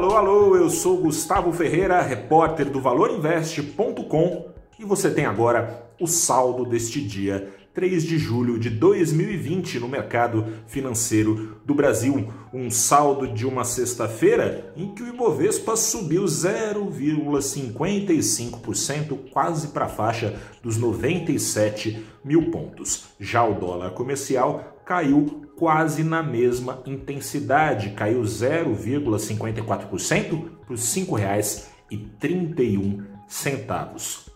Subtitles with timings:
[0.00, 4.48] Alô, alô, eu sou Gustavo Ferreira, repórter do ValorInvest.com
[4.78, 10.46] e você tem agora o saldo deste dia 3 de julho de 2020 no mercado
[10.66, 12.32] financeiro do Brasil.
[12.50, 20.34] Um saldo de uma sexta-feira em que o Ibovespa subiu 0,55%, quase para a faixa
[20.62, 23.08] dos 97 mil pontos.
[23.20, 33.04] Já o dólar comercial caiu quase na mesma intensidade, caiu 0,54% para os R$ 5,31.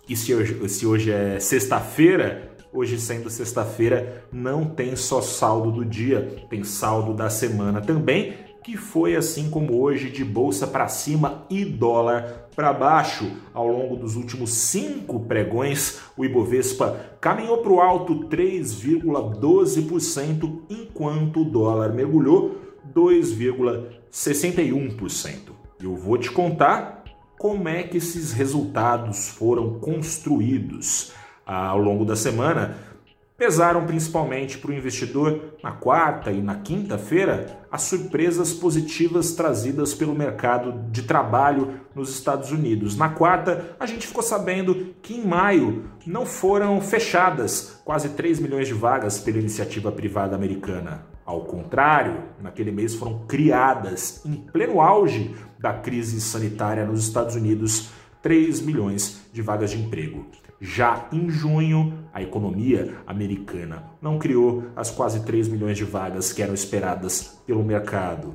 [0.07, 5.85] E se hoje, se hoje é sexta-feira, Hoje, sendo sexta-feira, não tem só saldo do
[5.85, 11.45] dia, tem saldo da semana também, que foi assim como hoje de bolsa para cima
[11.51, 13.31] e dólar para baixo.
[13.53, 21.45] Ao longo dos últimos cinco pregões, o Ibovespa caminhou para o alto 3,12%, enquanto o
[21.45, 22.57] dólar mergulhou
[22.95, 25.53] 2,61%.
[25.79, 27.05] Eu vou te contar
[27.39, 31.13] como é que esses resultados foram construídos
[31.45, 32.94] ao longo da semana
[33.37, 40.15] pesaram principalmente para o investidor na quarta e na quinta-feira as surpresas positivas trazidas pelo
[40.15, 42.97] mercado de trabalho nos Estados Unidos.
[42.97, 48.69] Na quarta, a gente ficou sabendo que em maio não foram fechadas quase 3 milhões
[48.69, 51.05] de vagas pela iniciativa privada americana.
[51.27, 57.89] Ao contrário, naquele mês foram criadas, em pleno auge da crise sanitária nos Estados Unidos,
[58.23, 60.27] 3 milhões de vagas de emprego.
[60.61, 66.43] Já em junho, a economia americana não criou as quase 3 milhões de vagas que
[66.43, 68.35] eram esperadas pelo mercado.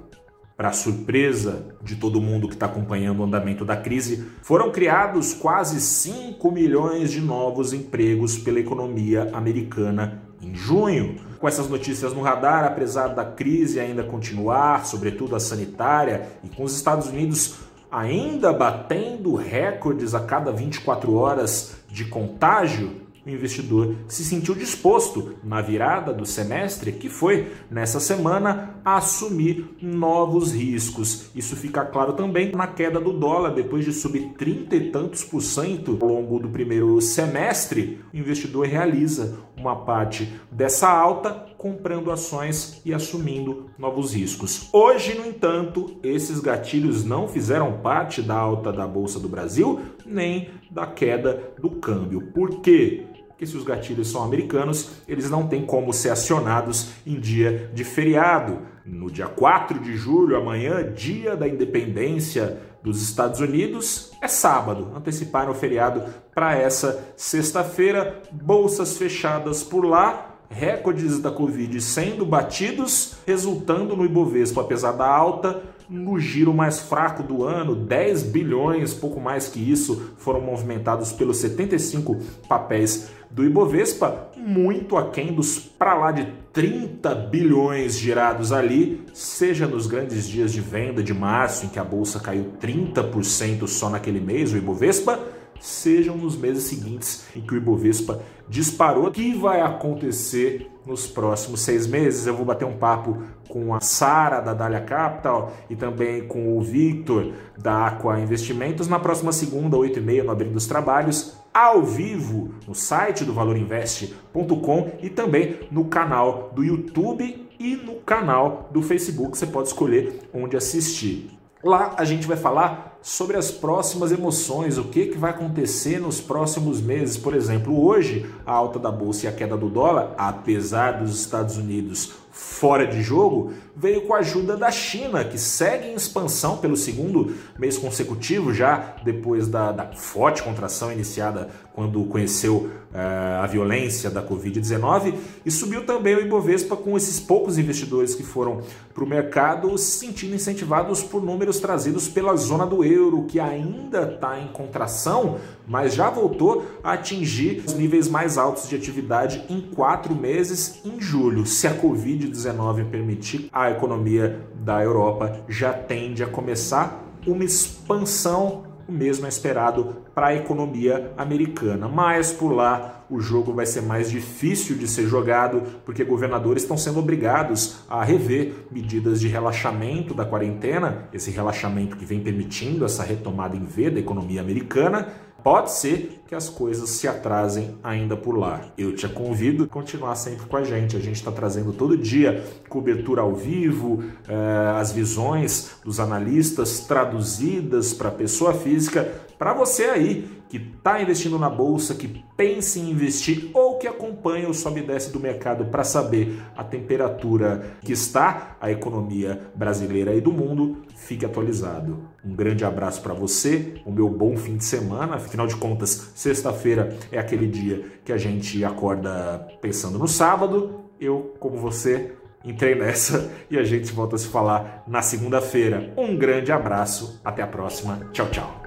[0.58, 5.80] Para surpresa de todo mundo que está acompanhando o andamento da crise, foram criados quase
[5.80, 11.16] 5 milhões de novos empregos pela economia americana em junho.
[11.40, 16.64] Com essas notícias no radar, apesar da crise ainda continuar, sobretudo a sanitária, e com
[16.64, 17.56] os Estados Unidos
[17.92, 25.62] ainda batendo recordes a cada 24 horas de contágio, o investidor se sentiu disposto, na
[25.62, 31.30] virada do semestre, que foi nessa semana, a assumir novos riscos.
[31.36, 35.42] Isso fica claro também na queda do dólar, depois de subir 30 e tantos por
[35.42, 42.82] cento ao longo do primeiro semestre, o investidor realiza uma parte dessa alta comprando ações
[42.86, 44.70] e assumindo novos riscos.
[44.72, 50.50] Hoje, no entanto, esses gatilhos não fizeram parte da alta da Bolsa do Brasil nem
[50.72, 52.22] da queda do câmbio.
[52.34, 53.06] Por quê?
[53.28, 57.84] Porque se os gatilhos são americanos, eles não têm como ser acionados em dia de
[57.84, 58.60] feriado.
[58.86, 64.92] No dia 4 de julho, amanhã, dia da independência dos Estados Unidos, é sábado.
[64.96, 66.04] Anteciparam o feriado
[66.34, 68.22] para essa sexta-feira.
[68.32, 75.62] Bolsas fechadas por lá, recordes da Covid sendo batidos, resultando no Ibovespa, apesar da alta,
[75.90, 81.38] no giro mais fraco do ano, 10 bilhões, pouco mais que isso, foram movimentados pelos
[81.38, 82.18] 75
[82.48, 89.88] papéis do Ibovespa, muito aquém dos para lá de 30 bilhões girados ali, seja nos
[89.88, 94.52] grandes dias de venda de março, em que a bolsa caiu 30% só naquele mês,
[94.52, 95.20] o Ibovespa,
[95.60, 99.08] sejam nos meses seguintes em que o Ibovespa disparou.
[99.08, 102.26] O que vai acontecer nos próximos seis meses?
[102.26, 106.62] Eu vou bater um papo com a Sara da Dália Capital e também com o
[106.62, 111.84] Victor da Aqua Investimentos na próxima segunda, 8 e meia, no Abrindo dos Trabalhos, ao
[111.84, 118.82] vivo no site do valorinvest.com e também no canal do YouTube e no canal do
[118.82, 119.38] Facebook.
[119.38, 121.32] Você pode escolher onde assistir.
[121.64, 126.20] Lá a gente vai falar sobre as próximas emoções, o que, que vai acontecer nos
[126.20, 127.18] próximos meses.
[127.18, 131.58] Por exemplo, hoje a alta da bolsa e a queda do dólar, apesar dos Estados
[131.58, 136.76] Unidos fora de jogo, veio com a ajuda da China, que segue em expansão pelo
[136.76, 144.10] segundo mês consecutivo, já depois da, da forte contração iniciada quando conheceu uh, a violência
[144.10, 145.14] da Covid-19,
[145.46, 148.62] e subiu também o Ibovespa com esses poucos investidores que foram
[148.94, 154.14] para o mercado se sentindo incentivados por números trazidos pela zona do euro, que ainda
[154.14, 159.62] está em contração, mas já voltou a atingir os níveis mais altos de atividade em
[159.62, 161.46] quatro meses em julho.
[161.46, 161.74] Se a
[162.20, 169.30] Covid-19 permitir, a economia da Europa já tende a começar uma expansão o mesmo é
[169.30, 171.88] esperado para a economia americana.
[171.88, 176.76] Mas por lá o jogo vai ser mais difícil de ser jogado porque governadores estão
[176.76, 183.04] sendo obrigados a rever medidas de relaxamento da quarentena, esse relaxamento que vem permitindo essa
[183.04, 185.08] retomada em V da economia americana
[185.44, 188.62] pode ser que as coisas se atrasem ainda por lá.
[188.78, 190.96] Eu te convido a continuar sempre com a gente.
[190.96, 197.94] A gente está trazendo todo dia cobertura ao vivo, eh, as visões dos analistas traduzidas
[197.94, 203.52] para pessoa física, para você aí que está investindo na bolsa, que pensa em investir
[203.54, 208.58] ou que acompanha o sobe e desce do mercado para saber a temperatura que está
[208.60, 212.00] a economia brasileira e do mundo, fique atualizado.
[212.26, 215.16] Um grande abraço para você, o meu bom fim de semana.
[215.16, 220.86] Afinal de contas, sexta-feira é aquele dia que a gente acorda pensando no sábado.
[221.00, 222.14] Eu, como você,
[222.44, 225.94] entrei nessa e a gente volta a se falar na segunda-feira.
[225.96, 228.10] Um grande abraço, até a próxima.
[228.12, 228.59] Tchau, tchau.